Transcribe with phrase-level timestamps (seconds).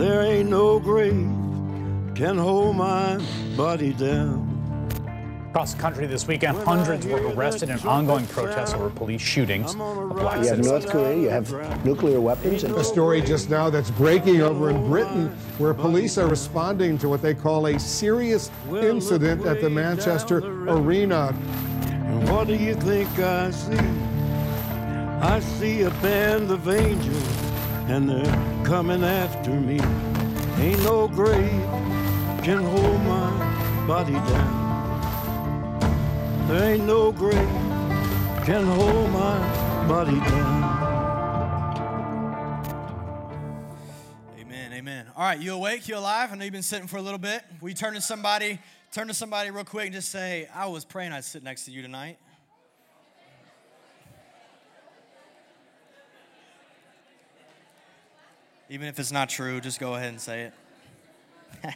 [0.00, 1.28] There ain't no grave
[2.14, 3.20] can hold my
[3.54, 4.46] body down.
[5.50, 10.16] Across the country this weekend, hundreds were arrested in ongoing protests over police shootings of
[10.16, 10.60] black You have.
[10.60, 12.64] North Korea, you have nuclear weapons.
[12.64, 15.28] And A story just now that's breaking over in Britain
[15.58, 21.34] where police are responding to what they call a serious incident at the Manchester Arena.
[21.90, 23.76] And what do you think I see?
[25.20, 27.49] I see a band of angels,
[27.90, 29.80] and they're coming after me.
[30.62, 31.50] Ain't no grave
[32.44, 34.60] can hold my body down.
[36.46, 37.34] There ain't no grave
[38.46, 39.38] can hold my
[39.88, 40.60] body down.
[44.38, 45.06] Amen, amen.
[45.16, 45.88] All right, you awake?
[45.88, 46.30] You alive?
[46.30, 47.42] I know you've been sitting for a little bit.
[47.60, 48.60] We turn to somebody,
[48.92, 51.72] turn to somebody real quick and just say, I was praying I'd sit next to
[51.72, 52.18] you tonight.
[58.72, 60.54] Even if it's not true, just go ahead and say it.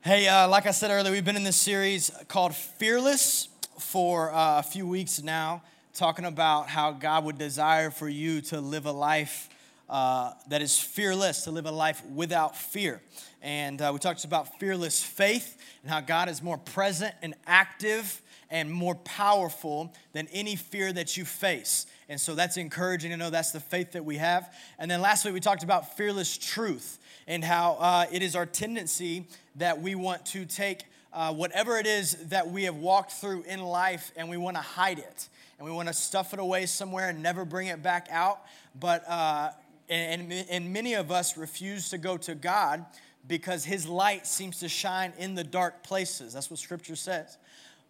[0.00, 4.60] hey, uh, like I said earlier, we've been in this series called Fearless for uh,
[4.60, 5.62] a few weeks now,
[5.92, 9.50] talking about how God would desire for you to live a life
[9.90, 13.02] uh, that is fearless, to live a life without fear.
[13.42, 18.22] And uh, we talked about fearless faith and how God is more present and active
[18.48, 21.84] and more powerful than any fear that you face.
[22.12, 24.52] And so that's encouraging to know that's the faith that we have.
[24.78, 28.44] And then last week we talked about fearless truth and how uh, it is our
[28.44, 29.24] tendency
[29.56, 30.82] that we want to take
[31.14, 34.62] uh, whatever it is that we have walked through in life and we want to
[34.62, 38.08] hide it and we want to stuff it away somewhere and never bring it back
[38.10, 38.40] out.
[38.78, 39.52] But uh,
[39.88, 42.84] and, and many of us refuse to go to God
[43.26, 46.34] because His light seems to shine in the dark places.
[46.34, 47.38] That's what Scripture says.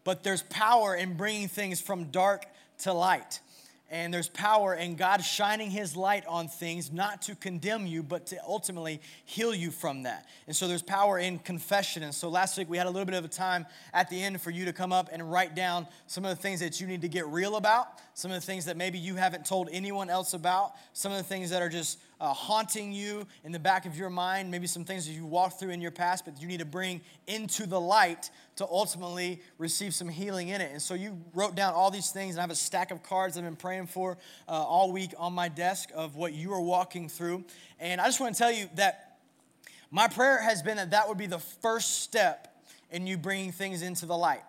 [0.04, 2.46] But there's power in bringing things from dark
[2.82, 3.40] to light.
[3.92, 8.24] And there's power in God shining His light on things, not to condemn you, but
[8.28, 10.26] to ultimately heal you from that.
[10.46, 12.02] And so there's power in confession.
[12.02, 14.40] And so last week we had a little bit of a time at the end
[14.40, 17.02] for you to come up and write down some of the things that you need
[17.02, 20.32] to get real about, some of the things that maybe you haven't told anyone else
[20.32, 23.96] about, some of the things that are just uh, haunting you in the back of
[23.96, 26.60] your mind, maybe some things that you walked through in your past, but you need
[26.60, 30.70] to bring into the light to ultimately receive some healing in it.
[30.70, 33.36] And so you wrote down all these things, and I have a stack of cards
[33.36, 34.18] I've been praying for
[34.48, 37.42] uh, all week on my desk of what you are walking through.
[37.80, 39.18] And I just want to tell you that
[39.90, 42.56] my prayer has been that that would be the first step
[42.92, 44.44] in you bringing things into the light.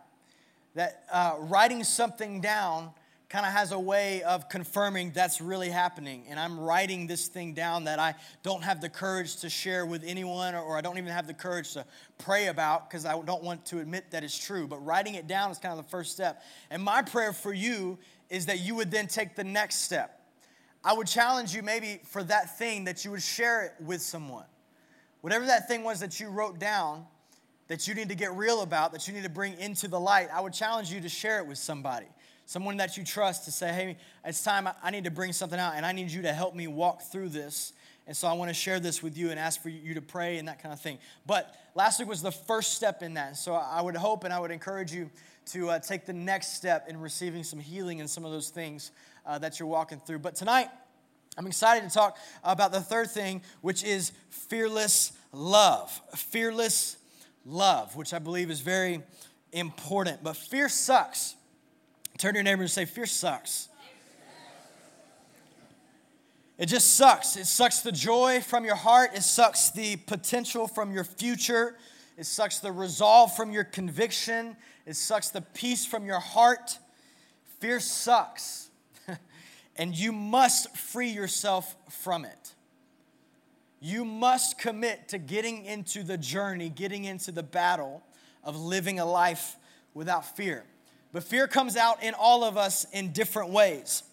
[0.75, 2.91] That uh, writing something down
[3.33, 6.23] kind of has a way of confirming that's really happening.
[6.29, 8.13] And I'm writing this thing down that I
[8.43, 11.33] don't have the courage to share with anyone, or, or I don't even have the
[11.33, 11.83] courage to
[12.19, 14.67] pray about because I don't want to admit that it's true.
[14.67, 16.43] But writing it down is kind of the first step.
[16.69, 17.97] And my prayer for you
[18.29, 20.21] is that you would then take the next step.
[20.83, 24.45] I would challenge you maybe for that thing that you would share it with someone.
[25.21, 27.07] Whatever that thing was that you wrote down,
[27.67, 30.27] that you need to get real about, that you need to bring into the light,
[30.31, 32.05] I would challenge you to share it with somebody
[32.45, 35.73] someone that you trust to say, hey, it's time, I need to bring something out,
[35.75, 37.73] and I need you to help me walk through this.
[38.05, 40.37] And so I want to share this with you and ask for you to pray
[40.37, 40.97] and that kind of thing.
[41.25, 43.37] But last week was the first step in that.
[43.37, 45.09] So I would hope and I would encourage you
[45.47, 48.91] to uh, take the next step in receiving some healing in some of those things
[49.25, 50.19] uh, that you're walking through.
[50.19, 50.67] But tonight,
[51.37, 55.89] I'm excited to talk about the third thing, which is fearless love.
[56.15, 56.97] Fearless
[57.45, 59.01] love, which I believe is very
[59.53, 60.23] important.
[60.23, 61.35] But fear sucks.
[62.17, 63.69] Turn to your neighbor and say, Fear sucks.
[66.57, 67.35] It just sucks.
[67.35, 69.11] It sucks the joy from your heart.
[69.15, 71.75] It sucks the potential from your future.
[72.17, 74.55] It sucks the resolve from your conviction.
[74.85, 76.77] It sucks the peace from your heart.
[77.59, 78.69] Fear sucks.
[79.75, 82.53] and you must free yourself from it.
[83.79, 88.03] You must commit to getting into the journey, getting into the battle
[88.43, 89.57] of living a life
[89.93, 90.65] without fear.
[91.13, 94.03] But fear comes out in all of us in different ways.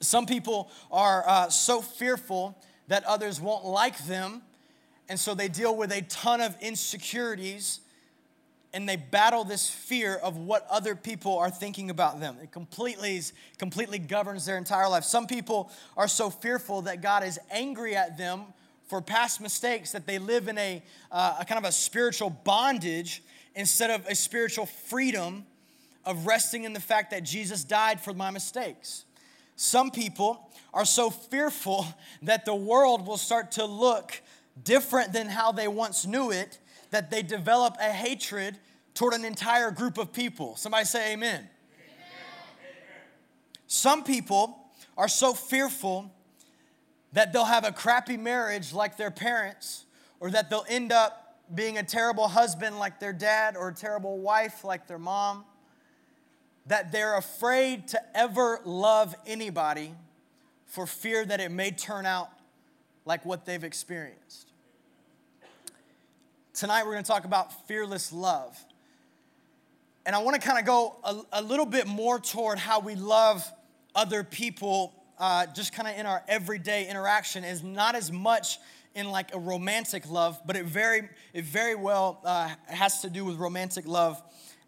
[0.00, 2.58] Some people are uh, so fearful
[2.88, 4.42] that others won't like them,
[5.08, 7.80] and so they deal with a ton of insecurities
[8.74, 12.36] and they battle this fear of what other people are thinking about them.
[12.42, 13.22] It completely,
[13.56, 15.04] completely governs their entire life.
[15.04, 18.42] Some people are so fearful that God is angry at them
[18.88, 20.82] for past mistakes that they live in a,
[21.12, 23.22] uh, a kind of a spiritual bondage
[23.54, 25.46] instead of a spiritual freedom
[26.06, 29.04] of resting in the fact that Jesus died for my mistakes.
[29.56, 31.86] Some people are so fearful
[32.22, 34.20] that the world will start to look
[34.62, 36.58] different than how they once knew it
[36.90, 38.56] that they develop a hatred
[38.94, 40.54] toward an entire group of people.
[40.56, 41.40] Somebody say amen.
[41.40, 41.48] amen.
[43.66, 44.56] Some people
[44.96, 46.10] are so fearful
[47.12, 49.84] that they'll have a crappy marriage like their parents,
[50.20, 54.18] or that they'll end up being a terrible husband like their dad, or a terrible
[54.18, 55.44] wife like their mom,
[56.66, 59.94] that they're afraid to ever love anybody
[60.66, 62.30] for fear that it may turn out
[63.04, 64.50] like what they've experienced.
[66.54, 68.56] Tonight, we're going to talk about fearless love.
[70.06, 72.94] And I want to kind of go a, a, little bit more toward how we
[72.94, 73.50] love
[73.94, 78.58] other people, uh, just kind of in our everyday interaction, is not as much
[78.94, 83.24] in like a romantic love, but it very, it very well uh, has to do
[83.24, 84.22] with romantic love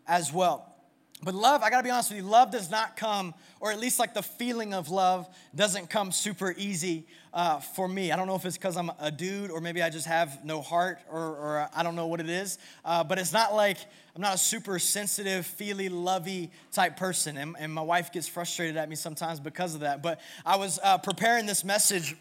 [0.06, 0.75] as well.
[1.22, 3.98] But love, I gotta be honest with you, love does not come, or at least
[3.98, 8.12] like the feeling of love doesn't come super easy uh, for me.
[8.12, 10.60] I don't know if it's because I'm a dude or maybe I just have no
[10.60, 12.58] heart or, or I don't know what it is.
[12.84, 13.78] Uh, but it's not like
[14.14, 17.38] I'm not a super sensitive, feely, lovey type person.
[17.38, 20.02] And, and, my wife gets frustrated at me sometimes because of that.
[20.02, 22.14] But I was uh, preparing this message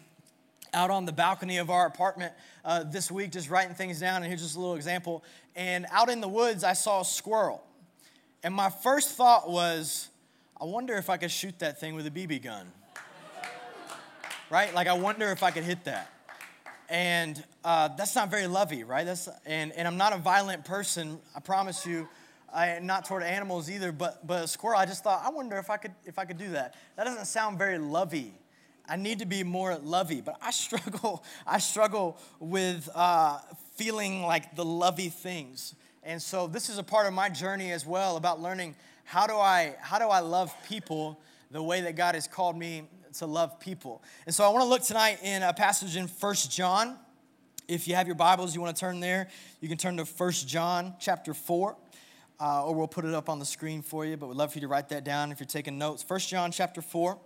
[0.74, 2.32] out on the balcony of our apartment
[2.64, 4.16] uh, this week, just writing things down.
[4.16, 5.22] And here's just a little example.
[5.54, 7.62] And out in the woods, I saw a squirrel.
[8.46, 10.08] And my first thought was,
[10.60, 12.70] I wonder if I could shoot that thing with a BB gun.
[14.50, 14.72] right?
[14.72, 16.12] Like, I wonder if I could hit that.
[16.88, 19.04] And uh, that's not very lovey, right?
[19.04, 22.08] That's, and, and I'm not a violent person, I promise you.
[22.54, 25.68] I, not toward animals either, but, but a squirrel, I just thought, I wonder if
[25.68, 26.76] I, could, if I could do that.
[26.94, 28.32] That doesn't sound very lovey.
[28.88, 33.40] I need to be more lovey, but I struggle, I struggle with uh,
[33.74, 35.74] feeling like the lovey things.
[36.06, 39.34] And so this is a part of my journey as well about learning how do
[39.34, 41.18] I how do I love people
[41.50, 44.04] the way that God has called me to love people.
[44.24, 46.96] And so I want to look tonight in a passage in First John.
[47.66, 49.26] If you have your Bibles, you want to turn there,
[49.60, 51.76] you can turn to First John chapter 4.
[52.38, 54.58] Uh, or we'll put it up on the screen for you, but we'd love for
[54.58, 56.04] you to write that down if you're taking notes.
[56.04, 57.18] First John chapter 4.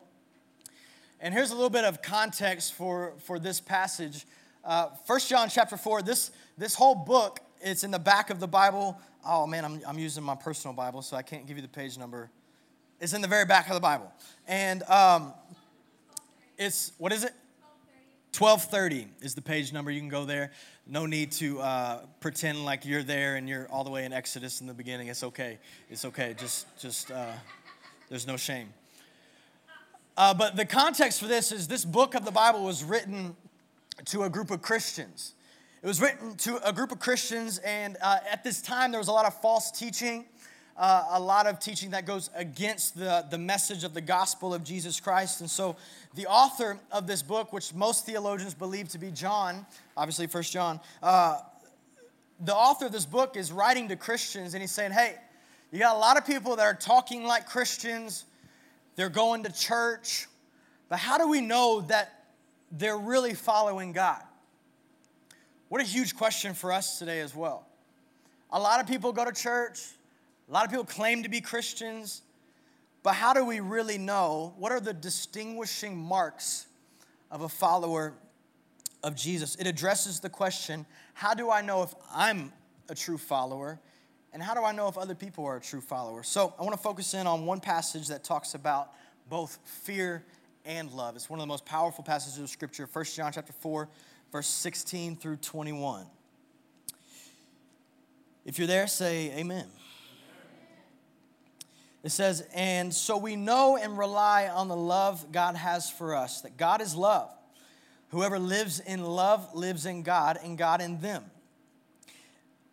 [1.21, 4.25] And here's a little bit of context for, for this passage.
[4.65, 8.49] Uh, First John chapter 4, this, this whole book it's in the back of the
[8.49, 8.99] Bible.
[9.25, 11.99] Oh man, I'm, I'm using my personal Bible, so I can't give you the page
[11.99, 12.31] number.
[13.01, 14.12] It's in the very back of the Bible.
[14.47, 15.33] And um,
[16.59, 17.33] it's, what is it?
[18.39, 19.91] 1230 is the page number.
[19.91, 20.53] You can go there.
[20.87, 24.61] No need to uh, pretend like you're there and you're all the way in Exodus
[24.61, 25.09] in the beginning.
[25.09, 25.59] It's okay.
[25.89, 26.35] It's okay.
[26.39, 27.33] Just, just, uh,
[28.09, 28.69] there's no shame.
[30.17, 33.35] Uh, but the context for this is this book of the Bible was written
[34.06, 35.35] to a group of Christians.
[35.82, 39.09] It was written to a group of Christians, and uh, at this time, there was
[39.09, 40.27] a lot of false teaching,
[40.77, 44.62] uh, a lot of teaching that goes against the, the message of the gospel of
[44.62, 45.41] Jesus Christ.
[45.41, 45.77] And so,
[46.15, 49.65] the author of this book, which most theologians believe to be John,
[49.97, 51.38] obviously, First John, uh,
[52.41, 55.15] the author of this book is writing to Christians, and he's saying, Hey,
[55.73, 58.27] you got a lot of people that are talking like Christians,
[58.97, 60.27] they're going to church,
[60.91, 62.27] but how do we know that
[62.71, 64.21] they're really following God?
[65.70, 67.64] What a huge question for us today as well.
[68.50, 69.78] A lot of people go to church,
[70.49, 72.22] a lot of people claim to be Christians,
[73.05, 74.52] but how do we really know?
[74.58, 76.67] What are the distinguishing marks
[77.31, 78.14] of a follower
[79.05, 79.55] of Jesus?
[79.55, 82.52] It addresses the question how do I know if I'm
[82.88, 83.78] a true follower?
[84.32, 86.25] And how do I know if other people are a true follower?
[86.25, 88.90] So I want to focus in on one passage that talks about
[89.28, 90.25] both fear
[90.65, 91.15] and love.
[91.15, 93.89] It's one of the most powerful passages of Scripture, 1 John chapter 4,
[94.32, 96.06] verse 16 through 21.
[98.44, 99.67] If you're there, say amen.
[102.03, 106.41] It says, And so we know and rely on the love God has for us,
[106.43, 107.31] that God is love.
[108.08, 111.25] Whoever lives in love lives in God, and God in them.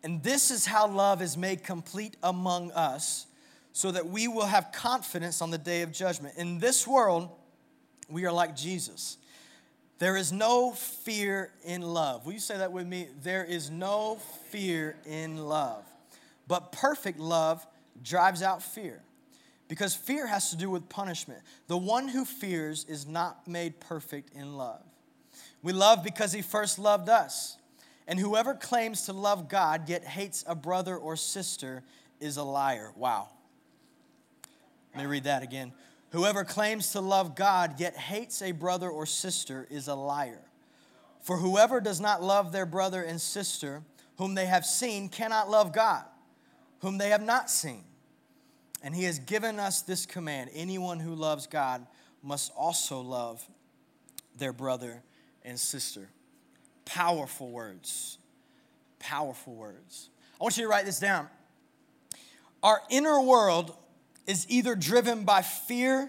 [0.02, 3.26] And this is how love is made complete among us,
[3.72, 6.36] so that we will have confidence on the day of judgment.
[6.36, 7.28] In this world,
[8.08, 9.17] we are like Jesus.
[9.98, 12.24] There is no fear in love.
[12.24, 13.08] Will you say that with me?
[13.22, 14.18] There is no
[14.50, 15.84] fear in love.
[16.46, 17.66] But perfect love
[18.02, 19.02] drives out fear
[19.66, 21.40] because fear has to do with punishment.
[21.66, 24.82] The one who fears is not made perfect in love.
[25.62, 27.56] We love because he first loved us.
[28.06, 31.82] And whoever claims to love God yet hates a brother or sister
[32.20, 32.92] is a liar.
[32.96, 33.28] Wow.
[34.94, 35.72] Let me read that again.
[36.10, 40.40] Whoever claims to love God yet hates a brother or sister is a liar.
[41.20, 43.82] For whoever does not love their brother and sister
[44.16, 46.04] whom they have seen cannot love God,
[46.80, 47.84] whom they have not seen.
[48.82, 51.86] And he has given us this command anyone who loves God
[52.22, 53.46] must also love
[54.36, 55.02] their brother
[55.44, 56.08] and sister.
[56.84, 58.18] Powerful words.
[58.98, 60.10] Powerful words.
[60.40, 61.28] I want you to write this down.
[62.62, 63.76] Our inner world
[64.28, 66.08] is either driven by fear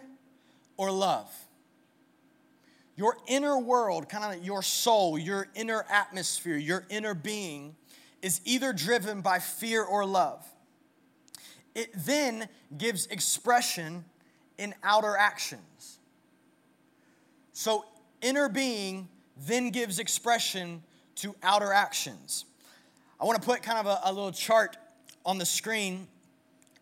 [0.78, 1.34] or love.
[2.96, 7.74] your inner world, kind of your soul, your inner atmosphere, your inner being,
[8.22, 10.46] is either driven by fear or love.
[11.74, 14.04] It then gives expression
[14.58, 16.00] in outer actions.
[17.54, 17.86] So,
[18.22, 19.08] inner being
[19.48, 20.84] then gives expression
[21.16, 22.44] to outer actions.
[23.20, 24.76] I want to put kind of a, a, little chart
[25.26, 26.08] on the screen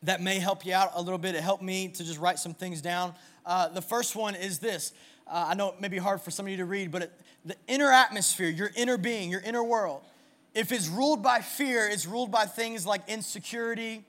[0.03, 1.35] that may help you out a little bit.
[1.35, 3.13] It helped me to just write some things down.
[3.45, 4.93] Uh, the first one is this.
[5.25, 7.11] Uh, I know it may be hard for some of you to read, but it,
[7.45, 10.01] the inner atmosphere, your inner being, your inner world,
[10.53, 14.03] if it's ruled by fear, it's ruled by things like insecurity,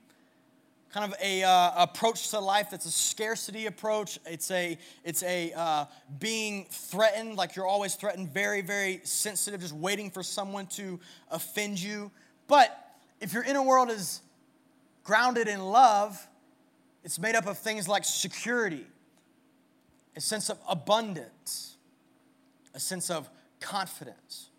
[0.93, 4.19] kind of a uh, approach to life that's a scarcity approach.
[4.25, 5.85] It's a it's a uh,
[6.19, 10.99] being threatened, like you're always threatened, very very sensitive, just waiting for someone to
[11.31, 12.11] offend you.
[12.47, 14.23] But if your inner world is
[15.09, 16.29] grounded in love,
[17.03, 18.85] it's made up of things like security,
[20.15, 21.79] a sense of abundance,
[22.75, 23.27] a sense of
[23.59, 24.51] confidence.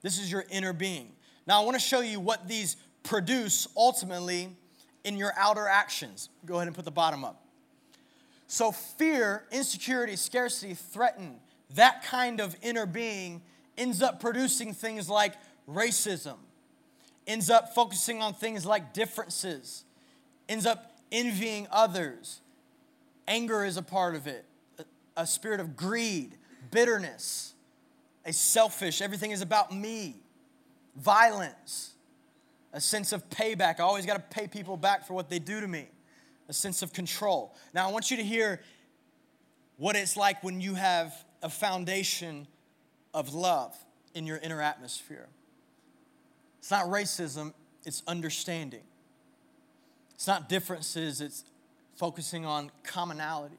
[0.00, 1.10] This is your inner being.
[1.46, 4.48] Now I want to show you what these produce ultimately
[5.04, 6.30] in your outer actions.
[6.46, 7.44] Go ahead and put the bottom up.
[8.46, 11.34] So, fear, insecurity, scarcity, threaten,
[11.74, 13.42] that kind of inner being
[13.76, 15.34] ends up producing things like
[15.68, 16.36] racism,
[17.26, 19.84] ends up focusing on things like differences,
[20.48, 22.40] ends up envying others.
[23.26, 24.44] Anger is a part of it,
[25.16, 26.36] a spirit of greed,
[26.70, 27.54] bitterness,
[28.24, 30.16] a selfish, everything is about me,
[30.96, 31.94] violence,
[32.72, 33.80] a sense of payback.
[33.80, 35.88] I always got to pay people back for what they do to me,
[36.48, 37.54] a sense of control.
[37.74, 38.60] Now, I want you to hear
[39.76, 42.46] what it's like when you have a foundation
[43.14, 43.74] of love
[44.14, 45.28] in your inner atmosphere.
[46.58, 47.52] It's not racism,
[47.84, 48.82] it's understanding.
[50.18, 51.44] It's not differences, it's
[51.94, 53.54] focusing on commonality.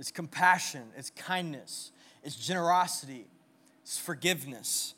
[0.00, 1.92] It's compassion, it's kindness,
[2.24, 3.24] it's generosity,
[3.84, 4.94] it's forgiveness,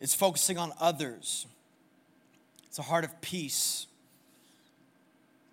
[0.00, 1.46] it's focusing on others.
[2.66, 3.86] It's a heart of peace,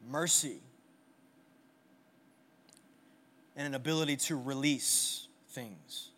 [0.09, 0.57] mercy,
[3.55, 6.09] and an ability to release things.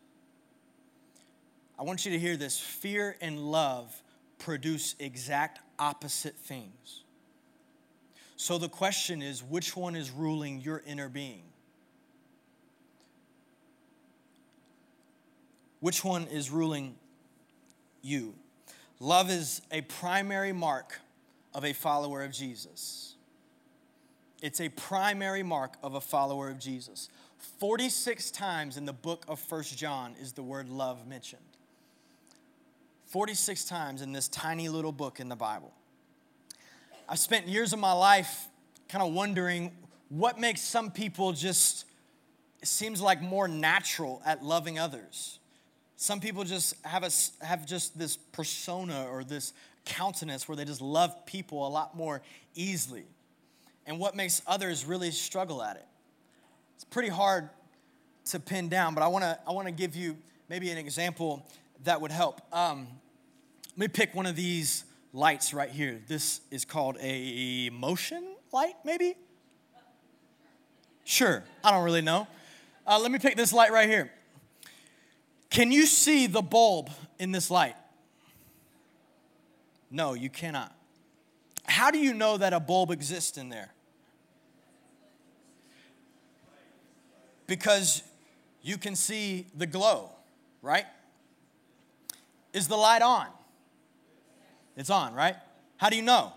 [1.78, 4.02] I want you to hear this fear and love
[4.40, 7.04] produce exact opposite things.
[8.38, 11.42] So the question is which one is ruling your inner being?
[15.80, 16.96] Which one is ruling
[18.02, 18.36] you?
[19.00, 21.00] Love is a primary mark
[21.54, 23.16] of a follower of Jesus.
[24.42, 27.10] It's a primary mark of a follower of Jesus.
[27.60, 31.42] 46 times in the book of First John is the word love mentioned.
[33.08, 35.74] 46 times in this tiny little book in the Bible.
[37.10, 38.48] I've spent years of my life
[38.90, 39.72] kind of wondering
[40.10, 41.86] what makes some people just,
[42.64, 45.40] seems like more natural at loving others.
[45.96, 47.10] Some people just have, a,
[47.46, 49.54] have just this persona or this
[49.86, 52.22] countenance where they just love people a lot more
[52.56, 53.06] easily.
[53.86, 55.86] And what makes others really struggle at it?
[56.76, 57.50] It's pretty hard
[58.32, 60.18] to pin down, but I wanna, I wanna give you
[60.50, 61.46] maybe an example
[61.86, 62.42] that would help.
[62.54, 62.88] Um,
[63.78, 64.84] let me pick one of these
[65.18, 66.00] lights right here.
[66.08, 69.16] This is called a motion light, maybe?
[71.04, 72.28] Sure, I don't really know.
[72.86, 74.12] Uh, let me pick this light right here.
[75.50, 77.76] Can you see the bulb in this light?
[79.90, 80.72] No, you cannot.
[81.66, 83.74] How do you know that a bulb exists in there?
[87.48, 88.04] Because
[88.62, 90.12] you can see the glow,
[90.62, 90.86] right?
[92.54, 93.28] Is the light on?
[94.78, 95.36] It's on, right?
[95.78, 96.32] How do you know?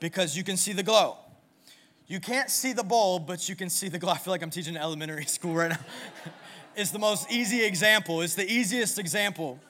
[0.00, 1.16] Because you can see the glow.
[2.06, 4.12] You can't see the bulb, but you can see the glow.
[4.12, 5.78] I feel like I'm teaching elementary school right now.
[6.76, 8.20] It's the most easy example.
[8.20, 9.60] It's the easiest example.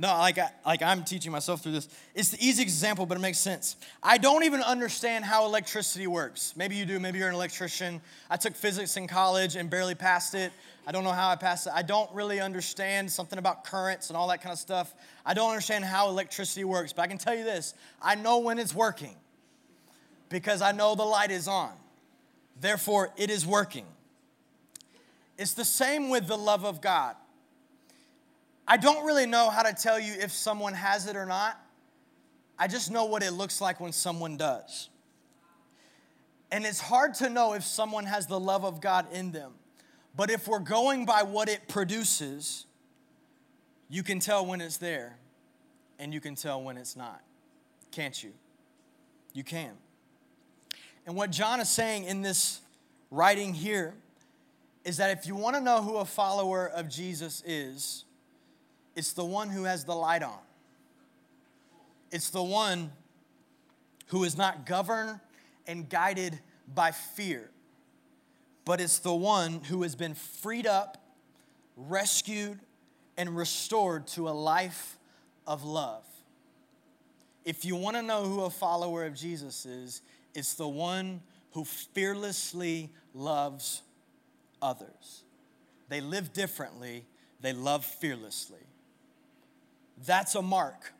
[0.00, 1.88] No, like, I, like I'm teaching myself through this.
[2.14, 3.74] It's the easy example, but it makes sense.
[4.00, 6.54] I don't even understand how electricity works.
[6.56, 7.00] Maybe you do.
[7.00, 8.00] Maybe you're an electrician.
[8.30, 10.52] I took physics in college and barely passed it.
[10.86, 11.72] I don't know how I passed it.
[11.74, 14.94] I don't really understand something about currents and all that kind of stuff.
[15.26, 18.60] I don't understand how electricity works, but I can tell you this I know when
[18.60, 19.16] it's working
[20.28, 21.72] because I know the light is on.
[22.60, 23.86] Therefore, it is working.
[25.36, 27.16] It's the same with the love of God.
[28.70, 31.58] I don't really know how to tell you if someone has it or not.
[32.58, 34.90] I just know what it looks like when someone does.
[36.50, 39.52] And it's hard to know if someone has the love of God in them.
[40.14, 42.66] But if we're going by what it produces,
[43.88, 45.16] you can tell when it's there
[45.98, 47.22] and you can tell when it's not.
[47.90, 48.32] Can't you?
[49.32, 49.72] You can.
[51.06, 52.60] And what John is saying in this
[53.10, 53.94] writing here
[54.84, 58.04] is that if you want to know who a follower of Jesus is,
[58.98, 60.40] it's the one who has the light on.
[62.10, 62.90] It's the one
[64.08, 65.20] who is not governed
[65.68, 66.36] and guided
[66.74, 67.48] by fear,
[68.64, 70.98] but it's the one who has been freed up,
[71.76, 72.58] rescued,
[73.16, 74.98] and restored to a life
[75.46, 76.04] of love.
[77.44, 80.02] If you want to know who a follower of Jesus is,
[80.34, 81.20] it's the one
[81.52, 83.82] who fearlessly loves
[84.60, 85.22] others.
[85.88, 87.04] They live differently,
[87.40, 88.58] they love fearlessly.
[90.06, 90.92] That's a mark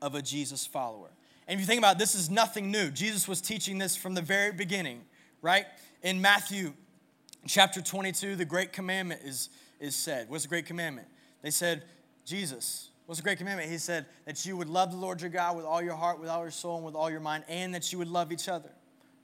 [0.00, 1.10] of a Jesus follower.
[1.46, 2.90] And if you think about it, this is nothing new.
[2.90, 5.00] Jesus was teaching this from the very beginning,
[5.40, 5.64] right?
[6.02, 6.74] In Matthew
[7.46, 9.48] chapter 22, the great commandment is,
[9.80, 10.28] is said.
[10.28, 11.08] What's the great commandment?
[11.42, 11.84] They said,
[12.24, 13.70] Jesus, what's the great commandment?
[13.70, 16.28] He said that you would love the Lord your God with all your heart, with
[16.28, 18.70] all your soul, and with all your mind, and that you would love each other,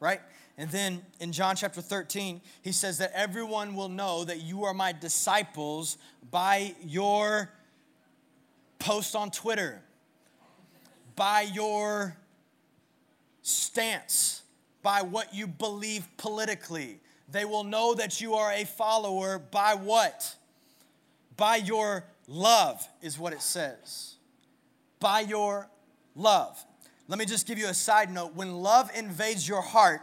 [0.00, 0.20] right?
[0.56, 4.72] And then in John chapter 13, he says that everyone will know that you are
[4.72, 5.98] my disciples
[6.30, 7.50] by your
[8.84, 9.80] post on Twitter,
[11.16, 12.14] by your
[13.40, 14.42] stance,
[14.82, 17.00] by what you believe politically.
[17.30, 20.36] They will know that you are a follower by what?
[21.38, 24.16] By your love, is what it says.
[25.00, 25.70] By your
[26.14, 26.62] love.
[27.08, 28.34] Let me just give you a side note.
[28.34, 30.02] When love invades your heart,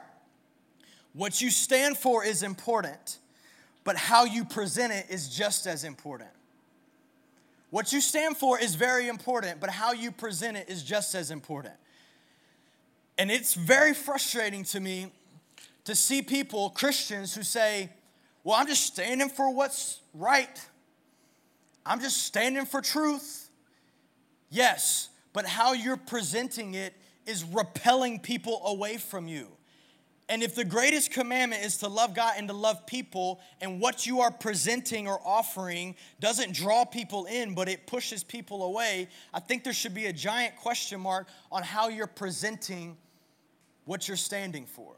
[1.13, 3.19] what you stand for is important,
[3.83, 6.31] but how you present it is just as important.
[7.71, 11.31] What you stand for is very important, but how you present it is just as
[11.31, 11.73] important.
[13.17, 15.07] And it's very frustrating to me
[15.85, 17.89] to see people, Christians, who say,
[18.43, 20.59] Well, I'm just standing for what's right.
[21.85, 23.49] I'm just standing for truth.
[24.49, 26.93] Yes, but how you're presenting it
[27.25, 29.47] is repelling people away from you.
[30.31, 34.05] And if the greatest commandment is to love God and to love people, and what
[34.05, 39.41] you are presenting or offering doesn't draw people in, but it pushes people away, I
[39.41, 42.95] think there should be a giant question mark on how you're presenting
[43.83, 44.95] what you're standing for.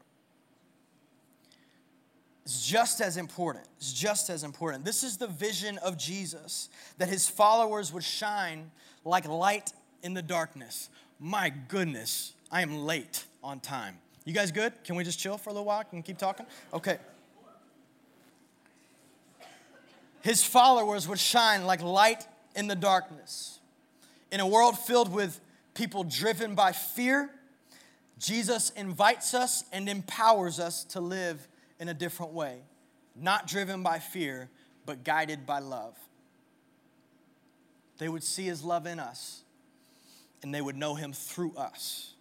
[2.44, 3.66] It's just as important.
[3.78, 4.84] It's just as important.
[4.84, 6.68] This is the vision of Jesus
[6.98, 8.70] that his followers would shine
[9.04, 9.72] like light
[10.04, 10.90] in the darkness.
[11.18, 13.98] My goodness, I am late on time.
[14.24, 14.72] You guys good?
[14.84, 16.46] Can we just chill for a little while and keep talking?
[16.72, 16.98] Okay.
[20.22, 23.58] His followers would shine like light in the darkness.
[24.32, 25.38] In a world filled with
[25.74, 27.30] people driven by fear,
[28.18, 31.46] Jesus invites us and empowers us to live
[31.78, 32.60] in a different way,
[33.14, 34.48] not driven by fear,
[34.86, 35.98] but guided by love.
[37.98, 39.42] They would see his love in us
[40.42, 42.13] and they would know him through us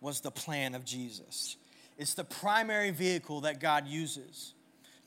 [0.00, 1.56] was the plan of Jesus.
[1.98, 4.54] It's the primary vehicle that God uses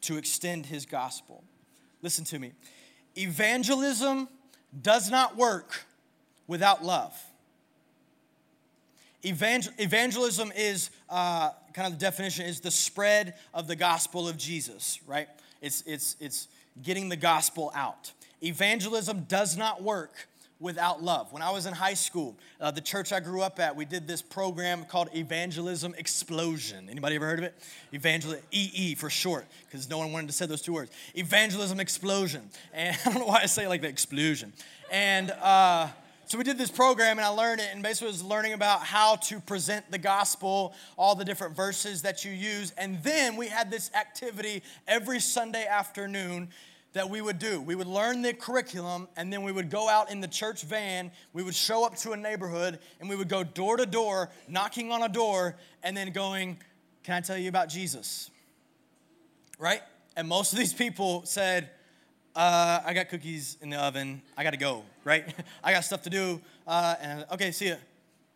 [0.01, 1.43] to extend his gospel.
[2.01, 2.51] Listen to me.
[3.17, 4.27] Evangelism
[4.81, 5.85] does not work
[6.47, 7.19] without love.
[9.25, 14.37] Evangel- evangelism is uh, kind of the definition is the spread of the gospel of
[14.37, 15.29] Jesus, right?
[15.61, 16.47] It's, it's, it's
[16.81, 18.11] getting the gospel out.
[18.41, 20.27] Evangelism does not work
[20.63, 21.31] without love.
[21.33, 24.07] When I was in high school, uh, the church I grew up at, we did
[24.07, 26.87] this program called Evangelism Explosion.
[26.89, 27.55] Anybody ever heard of it?
[27.93, 30.89] Evangel EE for short, because no one wanted to say those two words.
[31.15, 34.53] Evangelism Explosion, and I don't know why I say it like the explosion.
[34.89, 35.89] And uh,
[36.27, 39.17] so we did this program, and I learned it, and basically was learning about how
[39.17, 43.69] to present the gospel, all the different verses that you use, and then we had
[43.69, 46.47] this activity every Sunday afternoon
[46.93, 47.59] that we would do.
[47.59, 51.11] We would learn the curriculum, and then we would go out in the church van.
[51.33, 54.91] We would show up to a neighborhood, and we would go door to door, knocking
[54.91, 56.57] on a door, and then going,
[57.03, 58.29] Can I tell you about Jesus?
[59.59, 59.81] Right?
[60.15, 61.69] And most of these people said,
[62.35, 64.21] uh, I got cookies in the oven.
[64.37, 65.23] I got to go, right?
[65.63, 66.41] I got stuff to do.
[66.67, 67.75] Uh, and okay, see ya.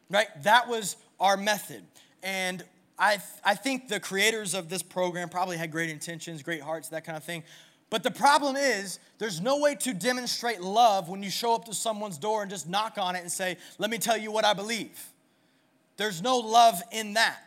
[0.09, 0.27] Right?
[0.43, 1.83] That was our method.
[2.23, 2.63] And
[2.99, 7.05] I, I think the creators of this program probably had great intentions, great hearts, that
[7.05, 7.43] kind of thing.
[7.89, 11.73] But the problem is, there's no way to demonstrate love when you show up to
[11.73, 14.53] someone's door and just knock on it and say, Let me tell you what I
[14.53, 14.99] believe.
[15.95, 17.39] There's no love in that.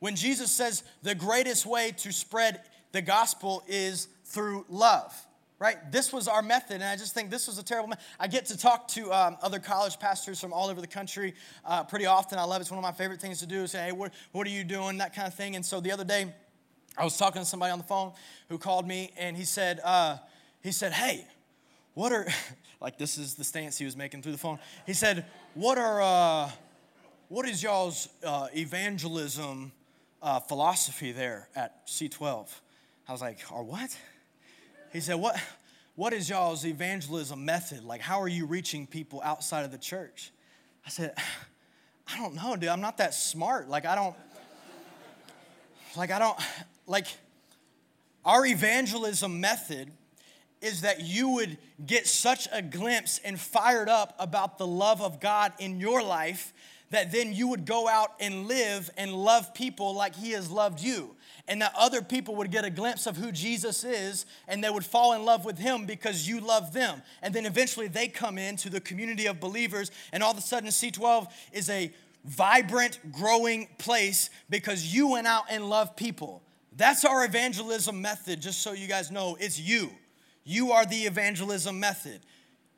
[0.00, 5.14] When Jesus says the greatest way to spread the gospel is through love,
[5.58, 5.76] right?
[5.92, 8.04] This was our method, and I just think this was a terrible method.
[8.18, 11.84] I get to talk to um, other college pastors from all over the country uh,
[11.84, 12.38] pretty often.
[12.38, 12.62] I love it.
[12.62, 13.66] It's one of my favorite things to do.
[13.66, 14.98] Say, hey, what, what are you doing?
[14.98, 15.56] That kind of thing.
[15.56, 16.32] And so the other day,
[16.98, 18.12] I was talking to somebody on the phone
[18.48, 20.18] who called me, and he said, uh,
[20.62, 21.26] he said, hey,
[21.94, 22.26] what are,
[22.80, 24.58] like this is the stance he was making through the phone.
[24.86, 26.50] He said, what are, uh,
[27.28, 29.72] what is y'all's uh, evangelism
[30.22, 32.48] uh, philosophy there at C12?
[33.08, 33.96] I was like, our what?
[34.92, 35.36] He said, What,
[35.94, 37.84] what is y'all's evangelism method?
[37.84, 40.30] Like, how are you reaching people outside of the church?
[40.86, 41.14] I said,
[42.06, 42.68] I don't know, dude.
[42.68, 43.68] I'm not that smart.
[43.68, 44.16] Like, I don't,
[45.96, 46.38] like, I don't,
[46.88, 47.06] like,
[48.24, 49.92] our evangelism method
[50.60, 55.20] is that you would get such a glimpse and fired up about the love of
[55.20, 56.52] God in your life
[56.90, 60.80] that then you would go out and live and love people like He has loved
[60.80, 61.14] you.
[61.46, 64.84] And that other people would get a glimpse of who Jesus is and they would
[64.84, 67.02] fall in love with Him because you love them.
[67.22, 70.70] And then eventually they come into the community of believers, and all of a sudden,
[70.70, 71.92] C12 is a
[72.24, 76.42] vibrant, growing place because you went out and loved people.
[76.78, 79.36] That's our evangelism method, just so you guys know.
[79.40, 79.90] It's you.
[80.44, 82.20] You are the evangelism method.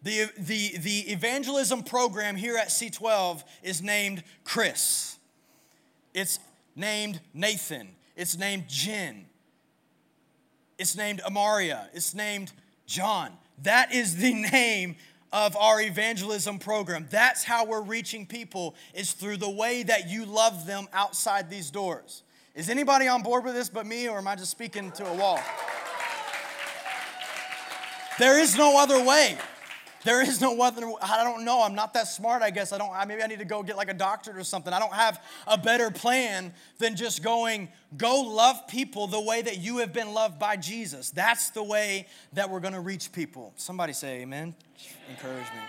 [0.03, 5.19] The, the, the evangelism program here at C12 is named Chris.
[6.15, 6.39] It's
[6.75, 7.89] named Nathan.
[8.17, 9.27] It's named Jen.
[10.79, 11.89] It's named Amaria.
[11.93, 12.53] It's named
[12.87, 13.33] John.
[13.65, 14.97] That is the name
[15.31, 17.07] of our evangelism program.
[17.11, 21.71] That's how we're reaching people is through the way that you love them outside these
[21.71, 22.23] doors.
[22.55, 25.15] Is anybody on board with this but me or am I just speaking to a
[25.15, 25.41] wall?
[28.19, 29.39] There is no other way.
[30.03, 30.91] There is no other.
[31.03, 31.63] I don't know.
[31.63, 32.43] I'm not that smart.
[32.43, 32.93] I guess I don't.
[33.07, 34.73] Maybe I need to go get like a doctorate or something.
[34.73, 37.69] I don't have a better plan than just going.
[37.97, 41.11] Go love people the way that you have been loved by Jesus.
[41.11, 43.53] That's the way that we're going to reach people.
[43.57, 44.55] Somebody say Amen.
[45.11, 45.61] Encourage me.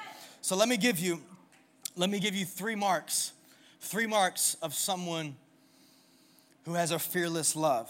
[0.41, 1.21] So let me give you.
[1.97, 3.33] Let me give you three marks.
[3.81, 5.35] Three marks of someone
[6.65, 7.89] who has a fearless love.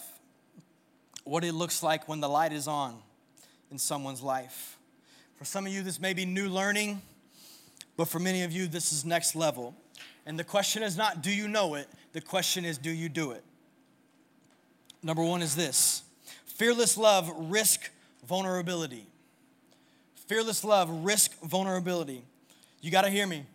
[1.23, 2.97] What it looks like when the light is on
[3.71, 4.77] in someone's life.
[5.35, 7.01] For some of you, this may be new learning,
[7.97, 9.75] but for many of you, this is next level.
[10.25, 11.87] And the question is not, do you know it?
[12.13, 13.43] The question is, do you do it?
[15.03, 16.03] Number one is this
[16.45, 17.89] fearless love, risk
[18.27, 19.07] vulnerability.
[20.27, 22.23] Fearless love, risk vulnerability.
[22.81, 23.45] You got to hear me.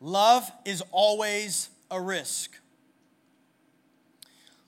[0.00, 2.58] Love is always a risk.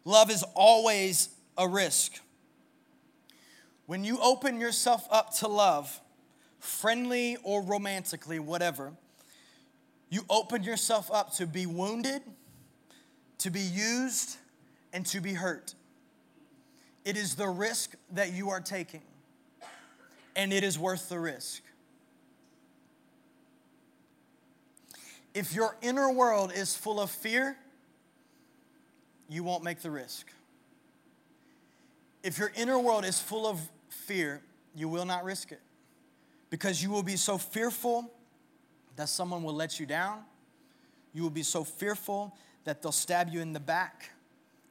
[0.05, 2.21] Love is always a risk.
[3.87, 6.01] When you open yourself up to love,
[6.59, 8.93] friendly or romantically, whatever,
[10.11, 12.23] you open yourself up to be wounded,
[13.39, 14.37] to be used,
[14.93, 15.75] and to be hurt.
[17.05, 19.03] It is the risk that you are taking,
[20.37, 21.63] and it is worth the risk.
[25.35, 27.57] If your inner world is full of fear,
[29.29, 30.27] you won't make the risk.
[32.23, 34.41] If your inner world is full of fear,
[34.75, 35.61] you will not risk it
[36.51, 38.11] because you will be so fearful
[38.97, 40.21] that someone will let you down.
[41.13, 44.11] You will be so fearful that they'll stab you in the back,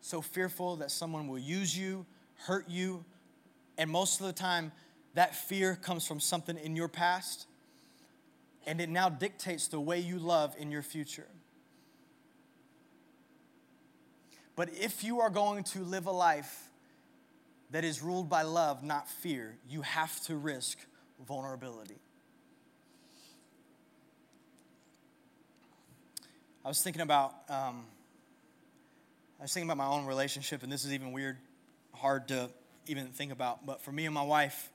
[0.02, 3.04] so fearful that someone will use you, hurt you,
[3.78, 4.72] and most of the time,
[5.14, 7.48] that fear comes from something in your past,
[8.66, 11.28] and it now dictates the way you love in your future.
[14.56, 16.70] But if you are going to live a life
[17.72, 20.78] that is ruled by love, not fear, you have to risk
[21.28, 21.98] vulnerability.
[26.64, 27.84] I was thinking about, um,
[29.40, 31.38] I was thinking about my own relationship, and this is even weird,
[31.94, 32.50] hard to
[32.88, 33.66] even think about.
[33.66, 34.70] But for me and my wife,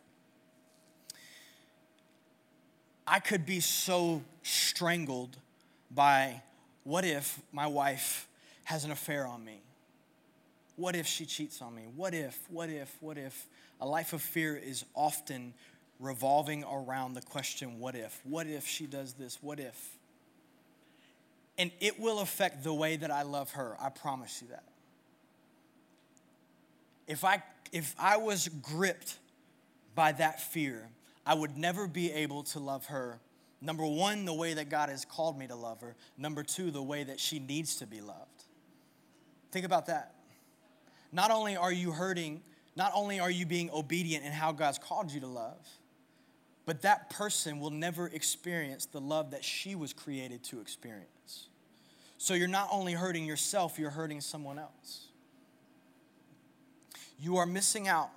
[3.06, 5.38] I could be so strangled
[5.90, 6.42] by
[6.84, 8.28] what if my wife
[8.64, 9.62] has an affair on me?
[10.78, 11.88] What if she cheats on me?
[11.96, 13.48] What if, what if, what if?
[13.80, 15.52] A life of fear is often
[15.98, 18.20] revolving around the question, what if?
[18.22, 19.38] What if she does this?
[19.42, 19.96] What if?
[21.58, 23.76] And it will affect the way that I love her.
[23.80, 24.62] I promise you that.
[27.08, 29.16] If I, if I was gripped
[29.96, 30.88] by that fear,
[31.26, 33.18] I would never be able to love her.
[33.60, 35.96] Number one, the way that God has called me to love her.
[36.16, 38.44] Number two, the way that she needs to be loved.
[39.50, 40.14] Think about that
[41.12, 42.42] not only are you hurting,
[42.76, 45.66] not only are you being obedient in how God's called you to love,
[46.66, 51.48] but that person will never experience the love that she was created to experience.
[52.18, 55.06] So you're not only hurting yourself, you're hurting someone else.
[57.20, 58.10] You are missing out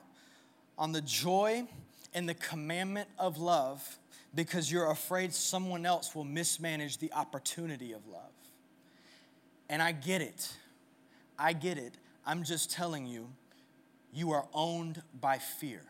[0.78, 1.66] on the joy
[2.14, 3.98] and the commandment of love
[4.34, 8.32] because you're afraid someone else will mismanage the opportunity of love.
[9.70, 10.54] And I get it.
[11.38, 11.94] I get it.
[12.26, 13.30] I'm just telling you,
[14.14, 15.82] you are owned by fear.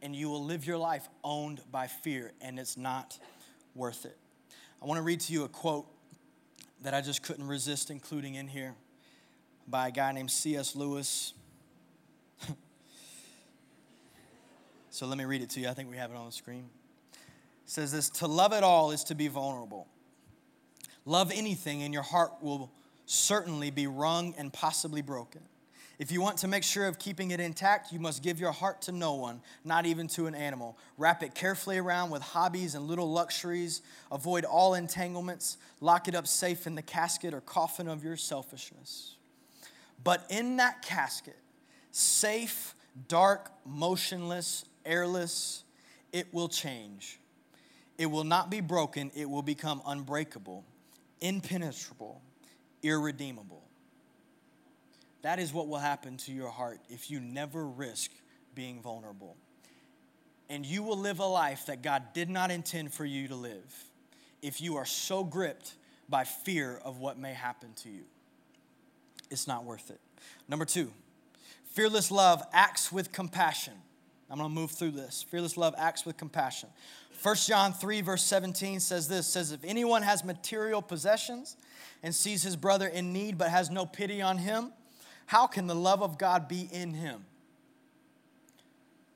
[0.00, 3.18] And you will live your life owned by fear, and it's not
[3.74, 4.16] worth it.
[4.82, 5.86] I want to read to you a quote
[6.82, 8.74] that I just couldn't resist including in here
[9.68, 10.74] by a guy named C.S.
[10.74, 11.34] Lewis.
[14.92, 15.68] So let me read it to you.
[15.68, 16.68] I think we have it on the screen.
[17.14, 17.18] It
[17.70, 19.88] says this To love it all is to be vulnerable.
[21.06, 22.70] Love anything, and your heart will
[23.06, 25.42] certainly be wrung and possibly broken.
[25.98, 28.82] If you want to make sure of keeping it intact, you must give your heart
[28.82, 30.76] to no one, not even to an animal.
[30.98, 33.82] Wrap it carefully around with hobbies and little luxuries.
[34.10, 35.58] Avoid all entanglements.
[35.80, 39.16] Lock it up safe in the casket or coffin of your selfishness.
[40.02, 41.38] But in that casket,
[41.92, 42.74] safe,
[43.06, 45.62] dark, motionless, airless,
[46.12, 47.20] it will change.
[47.98, 50.64] It will not be broken, it will become unbreakable,
[51.20, 52.20] impenetrable,
[52.82, 53.62] irredeemable.
[55.22, 58.10] That is what will happen to your heart if you never risk
[58.54, 59.36] being vulnerable.
[60.50, 63.84] And you will live a life that God did not intend for you to live
[64.42, 65.74] if you are so gripped
[66.08, 68.02] by fear of what may happen to you.
[69.30, 70.00] It's not worth it.
[70.48, 70.90] Number two,
[71.64, 73.74] fearless love acts with compassion.
[74.28, 75.24] I'm gonna move through this.
[75.30, 76.68] Fearless love acts with compassion.
[77.22, 81.56] 1 John 3, verse 17 says this says, If anyone has material possessions
[82.02, 84.72] and sees his brother in need but has no pity on him,
[85.26, 87.24] how can the love of God be in him?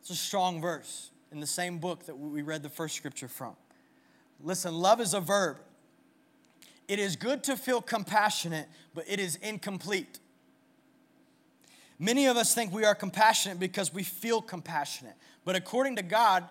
[0.00, 3.56] It's a strong verse in the same book that we read the first scripture from.
[4.40, 5.56] Listen, love is a verb.
[6.86, 10.20] It is good to feel compassionate, but it is incomplete.
[11.98, 15.14] Many of us think we are compassionate because we feel compassionate.
[15.44, 16.48] But according to God,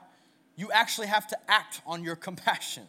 [0.56, 2.84] you actually have to act on your compassion.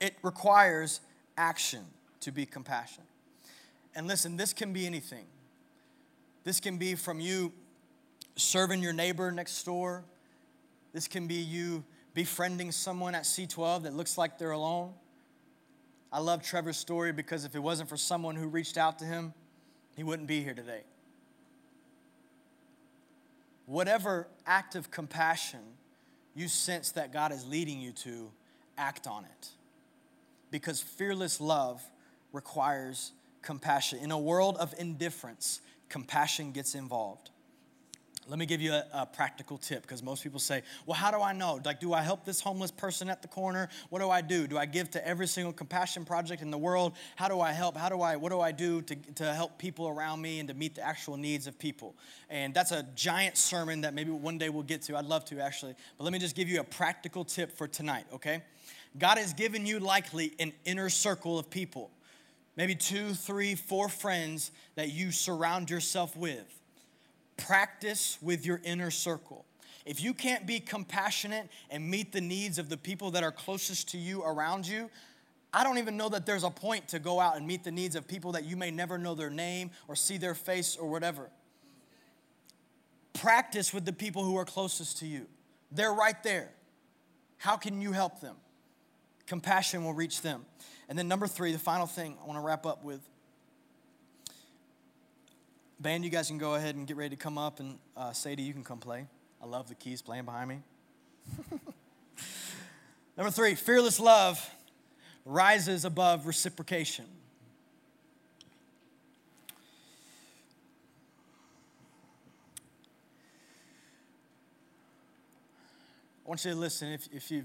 [0.00, 1.00] It requires
[1.36, 1.84] action
[2.20, 3.08] to be compassionate.
[3.94, 5.24] And listen, this can be anything.
[6.44, 7.52] This can be from you
[8.36, 10.04] serving your neighbor next door.
[10.92, 14.92] This can be you befriending someone at C12 that looks like they're alone.
[16.12, 19.34] I love Trevor's story because if it wasn't for someone who reached out to him,
[19.96, 20.82] he wouldn't be here today.
[23.66, 25.60] Whatever act of compassion
[26.36, 28.30] you sense that God is leading you to,
[28.78, 29.48] act on it.
[30.50, 31.82] Because fearless love
[32.32, 33.98] requires compassion.
[34.00, 37.30] In a world of indifference, compassion gets involved.
[38.28, 41.20] Let me give you a, a practical tip because most people say, Well, how do
[41.20, 41.60] I know?
[41.64, 43.68] Like, do I help this homeless person at the corner?
[43.88, 44.48] What do I do?
[44.48, 46.94] Do I give to every single compassion project in the world?
[47.14, 47.76] How do I help?
[47.76, 50.54] How do I, what do I do to, to help people around me and to
[50.54, 51.94] meet the actual needs of people?
[52.28, 54.96] And that's a giant sermon that maybe one day we'll get to.
[54.96, 55.76] I'd love to actually.
[55.96, 58.42] But let me just give you a practical tip for tonight, okay?
[58.98, 61.90] God has given you likely an inner circle of people,
[62.56, 66.55] maybe two, three, four friends that you surround yourself with
[67.36, 69.44] practice with your inner circle.
[69.84, 73.90] If you can't be compassionate and meet the needs of the people that are closest
[73.90, 74.90] to you around you,
[75.52, 77.94] I don't even know that there's a point to go out and meet the needs
[77.94, 81.30] of people that you may never know their name or see their face or whatever.
[83.14, 85.26] Practice with the people who are closest to you.
[85.70, 86.50] They're right there.
[87.38, 88.36] How can you help them?
[89.26, 90.44] Compassion will reach them.
[90.88, 93.00] And then, number three, the final thing I want to wrap up with
[95.78, 98.42] Band, you guys can go ahead and get ready to come up, and uh, Sadie,
[98.42, 99.06] you can come play.
[99.42, 100.58] I love the keys playing behind me.
[103.16, 104.50] Number three, fearless love
[105.26, 107.04] rises above reciprocation.
[116.24, 116.88] I want you to listen.
[116.88, 117.44] If, if you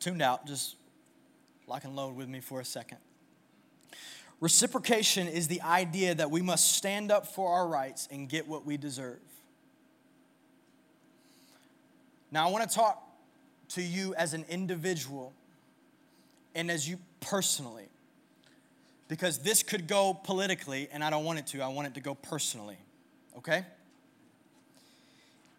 [0.00, 0.76] tuned out, just
[1.66, 2.98] lock and load with me for a second.
[4.40, 8.66] Reciprocation is the idea that we must stand up for our rights and get what
[8.66, 9.18] we deserve.
[12.30, 13.02] Now, I want to talk
[13.70, 15.32] to you as an individual
[16.54, 17.86] and as you personally,
[19.08, 21.62] because this could go politically, and I don't want it to.
[21.62, 22.76] I want it to go personally,
[23.38, 23.64] okay?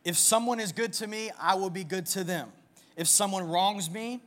[0.03, 2.51] If someone is good to me, I will be good to them.
[2.95, 4.21] If someone wrongs me,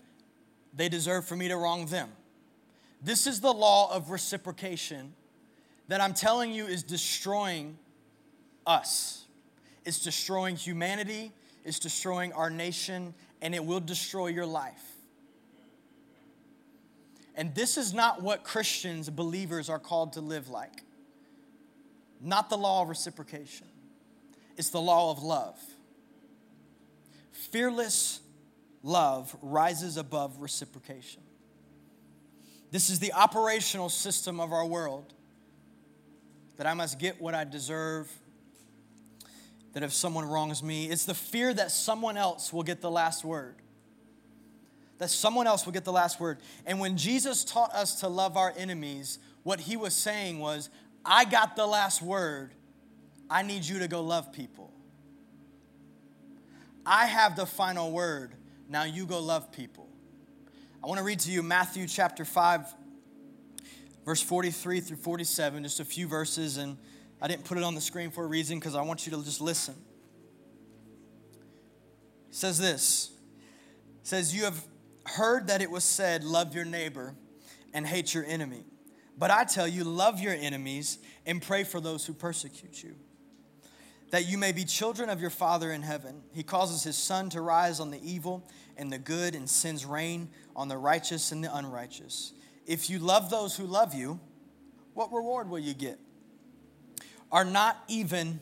[0.75, 2.09] they deserve for me to wrong them.
[3.03, 5.15] This is the law of reciprocation
[5.89, 7.79] that I'm telling you is destroying
[8.67, 9.25] us.
[9.85, 11.33] It's destroying humanity,
[11.65, 14.85] it's destroying our nation, and it will destroy your life.
[17.35, 20.83] And this is not what Christians, believers, are called to live like.
[22.21, 23.67] Not the law of reciprocation,
[24.59, 25.59] it's the law of love.
[27.33, 28.21] Fearless
[28.83, 31.23] love rises above reciprocation.
[32.71, 35.13] This is the operational system of our world
[36.57, 38.11] that I must get what I deserve,
[39.73, 43.25] that if someone wrongs me, it's the fear that someone else will get the last
[43.25, 43.57] word.
[44.99, 46.39] That someone else will get the last word.
[46.67, 50.69] And when Jesus taught us to love our enemies, what he was saying was,
[51.05, 52.53] I got the last word.
[53.31, 54.73] I need you to go love people.
[56.85, 58.33] I have the final word.
[58.69, 59.90] Now you go love people.
[60.83, 62.75] I want to read to you Matthew chapter 5,
[64.07, 66.79] verse 43 through 47, just a few verses, and
[67.21, 69.23] I didn't put it on the screen for a reason because I want you to
[69.23, 69.75] just listen.
[72.31, 73.11] It says this.
[74.01, 74.65] It says, You have
[75.05, 77.15] heard that it was said, Love your neighbor
[77.75, 78.65] and hate your enemy.
[79.19, 82.95] But I tell you, love your enemies and pray for those who persecute you,
[84.13, 86.23] that you may be children of your Father in heaven.
[86.33, 90.31] He causes his sun to rise on the evil and the good and sends rain
[90.61, 92.35] on the righteous and the unrighteous.
[92.67, 94.21] If you love those who love you,
[94.93, 95.99] what reward will you get?
[97.33, 98.39] Are not even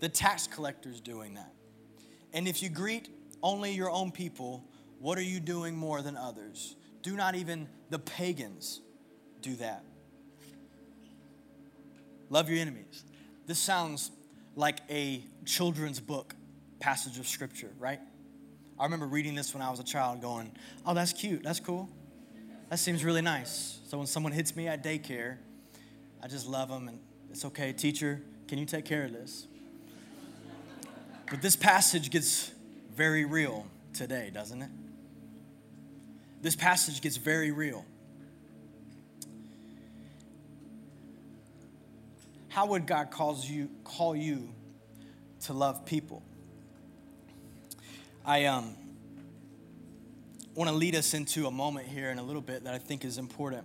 [0.00, 1.52] the tax collectors doing that?
[2.32, 3.10] And if you greet
[3.42, 4.64] only your own people,
[4.98, 6.74] what are you doing more than others?
[7.02, 8.80] Do not even the pagans
[9.42, 9.84] do that.
[12.30, 13.04] Love your enemies.
[13.46, 14.10] This sounds
[14.54, 16.34] like a children's book
[16.80, 18.00] passage of scripture, right?
[18.78, 20.52] I remember reading this when I was a child going,
[20.84, 21.88] oh, that's cute, that's cool.
[22.68, 23.78] That seems really nice.
[23.88, 25.36] So when someone hits me at daycare,
[26.22, 26.98] I just love them and
[27.30, 27.72] it's okay.
[27.72, 29.46] Teacher, can you take care of this?
[31.30, 32.52] But this passage gets
[32.94, 34.70] very real today, doesn't it?
[36.42, 37.84] This passage gets very real.
[42.48, 44.48] How would God cause you, call you
[45.42, 46.22] to love people?
[48.26, 48.74] I um,
[50.56, 53.04] want to lead us into a moment here in a little bit that I think
[53.04, 53.64] is important.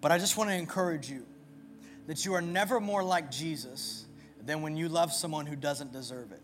[0.00, 1.26] But I just want to encourage you
[2.06, 4.06] that you are never more like Jesus
[4.42, 6.40] than when you love someone who doesn't deserve it.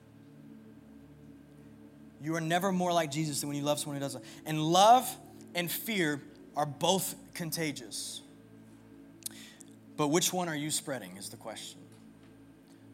[2.21, 4.23] You are never more like Jesus than when you love someone who doesn't.
[4.45, 5.09] And love
[5.55, 6.21] and fear
[6.55, 8.21] are both contagious.
[9.97, 11.81] But which one are you spreading is the question.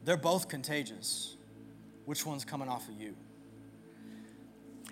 [0.05, 1.35] They're both contagious.
[2.05, 3.17] Which one's coming off of you?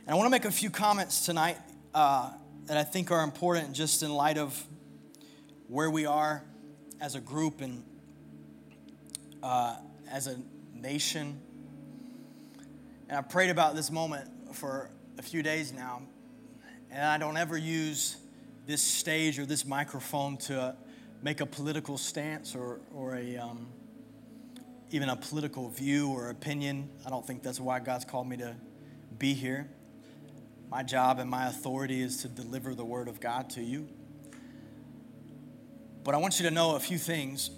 [0.07, 1.59] And I want to make a few comments tonight
[1.95, 2.31] uh,
[2.67, 4.61] that I think are important just in light of
[5.69, 6.43] where we are
[7.01, 7.85] as a group and
[9.43, 9.77] uh,
[10.11, 10.37] as a
[10.75, 11.39] nation.
[13.09, 16.03] And I prayed about this moment for a few days now.
[16.91, 18.17] And I don't ever use
[18.67, 20.77] this stage or this microphone to
[21.23, 23.69] make a political stance or, or a, um,
[24.91, 26.89] even a political view or opinion.
[27.07, 28.57] I don't think that's why God's called me to
[29.19, 29.69] be here.
[30.71, 33.89] My job and my authority is to deliver the word of God to you.
[36.05, 37.51] But I want you to know a few things.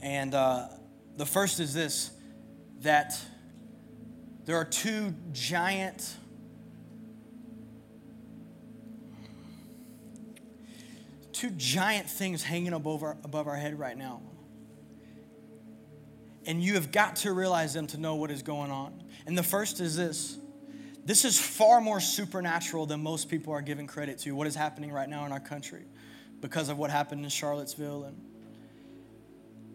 [0.00, 0.68] And uh,
[1.16, 2.12] the first is this
[2.82, 3.20] that
[4.44, 6.16] there are two giant
[11.32, 14.20] two giant things hanging above our, above our head right now.
[16.46, 19.02] And you have got to realize them to know what is going on.
[19.26, 20.38] And the first is this
[21.04, 24.92] this is far more supernatural than most people are giving credit to, what is happening
[24.92, 25.84] right now in our country
[26.40, 28.04] because of what happened in Charlottesville.
[28.04, 28.20] And,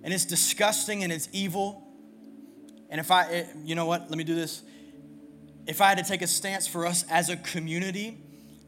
[0.04, 1.84] and it's disgusting and it's evil.
[2.90, 4.64] And if I, it, you know what, let me do this.
[5.68, 8.18] If I had to take a stance for us as a community,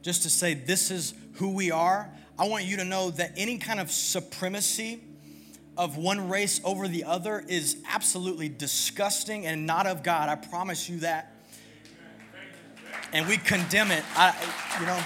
[0.01, 3.57] just to say this is who we are, I want you to know that any
[3.57, 5.03] kind of supremacy
[5.77, 10.29] of one race over the other is absolutely disgusting and not of God.
[10.29, 11.33] I promise you that.
[13.13, 14.03] And we condemn it.
[14.15, 14.33] I,
[14.79, 15.01] you know.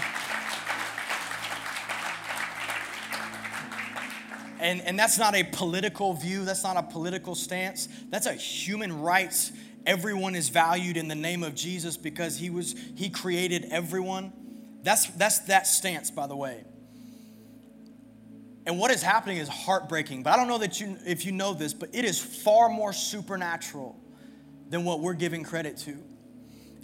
[4.61, 7.89] And, and that's not a political view, that's not a political stance.
[8.09, 9.51] That's a human rights.
[9.87, 14.31] Everyone is valued in the name of Jesus because he was he created everyone.
[14.83, 16.63] That's that's that stance, by the way.
[18.67, 20.21] And what is happening is heartbreaking.
[20.21, 22.93] But I don't know that you if you know this, but it is far more
[22.93, 23.99] supernatural
[24.69, 25.97] than what we're giving credit to.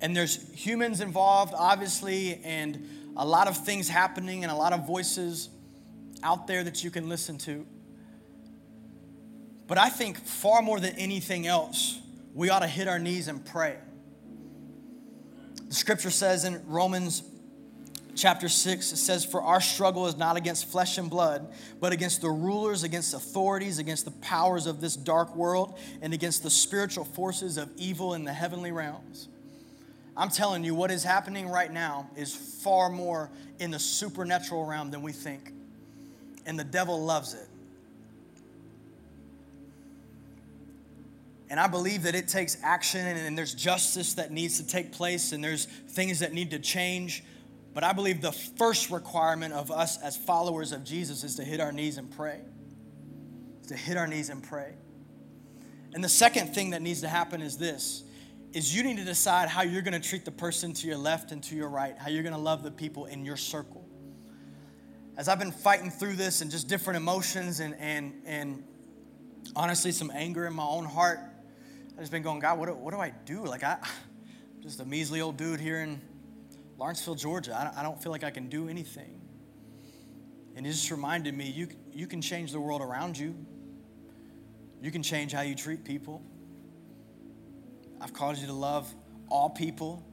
[0.01, 4.85] And there's humans involved, obviously, and a lot of things happening and a lot of
[4.85, 5.49] voices
[6.23, 7.65] out there that you can listen to.
[9.67, 11.99] But I think far more than anything else,
[12.33, 13.77] we ought to hit our knees and pray.
[15.67, 17.23] The scripture says in Romans
[18.15, 22.21] chapter 6, it says, For our struggle is not against flesh and blood, but against
[22.21, 27.05] the rulers, against authorities, against the powers of this dark world, and against the spiritual
[27.05, 29.27] forces of evil in the heavenly realms.
[30.17, 34.89] I'm telling you, what is happening right now is far more in the supernatural realm
[34.89, 35.53] than we think.
[36.47, 37.47] And the devil loves it.
[41.49, 45.31] And I believe that it takes action and there's justice that needs to take place
[45.31, 47.23] and there's things that need to change.
[47.75, 51.61] But I believe the first requirement of us as followers of Jesus is to hit
[51.61, 52.39] our knees and pray.
[53.67, 54.73] To hit our knees and pray.
[55.93, 58.03] And the second thing that needs to happen is this
[58.53, 61.31] is you need to decide how you're going to treat the person to your left
[61.31, 63.85] and to your right, how you're going to love the people in your circle.
[65.17, 68.63] As I've been fighting through this and just different emotions and, and, and
[69.55, 71.19] honestly some anger in my own heart,
[71.93, 73.43] I've just been going, God, what do, what do I do?
[73.43, 75.99] Like, I, I'm just a measly old dude here in
[76.77, 77.73] Lawrenceville, Georgia.
[77.75, 79.19] I, I don't feel like I can do anything.
[80.55, 83.35] And he just reminded me, you, you can change the world around you.
[84.81, 86.21] You can change how you treat people.
[88.01, 88.93] I've called you to love
[89.29, 90.03] all people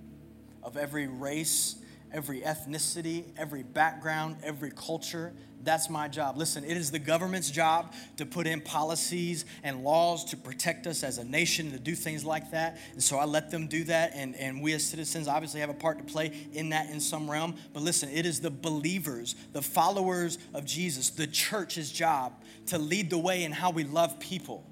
[0.62, 1.76] of every race,
[2.12, 5.32] every ethnicity, every background, every culture.
[5.62, 6.37] That's my job.
[6.37, 11.03] Listen, it is the government's job to put in policies and laws to protect us
[11.03, 12.78] as a nation, and to do things like that.
[12.93, 14.12] And so I let them do that.
[14.14, 17.30] And, and we as citizens obviously have a part to play in that in some
[17.30, 17.57] realm.
[17.72, 22.35] But listen, it is the believers, the followers of Jesus, the church's job
[22.66, 24.70] to lead the way in how we love people.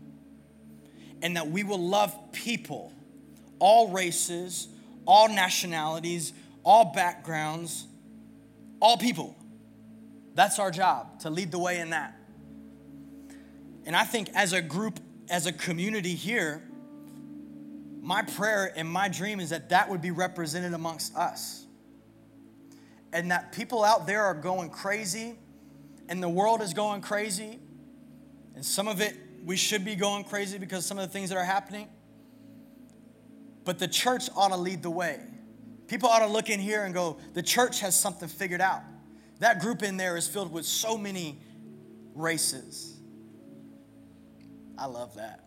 [1.22, 2.92] And that we will love people,
[3.62, 4.66] all races,
[5.06, 6.32] all nationalities,
[6.64, 7.86] all backgrounds,
[8.80, 9.36] all people.
[10.34, 12.16] That's our job, to lead the way in that.
[13.86, 14.98] And I think as a group,
[15.30, 16.60] as a community here,
[18.00, 21.64] my prayer and my dream is that that would be represented amongst us.
[23.12, 25.38] And that people out there are going crazy,
[26.08, 27.60] and the world is going crazy,
[28.56, 31.38] and some of it we should be going crazy because some of the things that
[31.38, 31.88] are happening.
[33.64, 35.20] But the church ought to lead the way.
[35.88, 38.82] People ought to look in here and go, the church has something figured out.
[39.40, 41.38] That group in there is filled with so many
[42.14, 42.96] races.
[44.78, 45.44] I love that.